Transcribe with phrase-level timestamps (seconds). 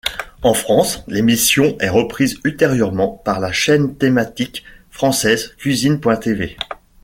[0.41, 6.57] En France, l'émission est reprise ultérieurement par la chaîne thématique française Cuisine.tv.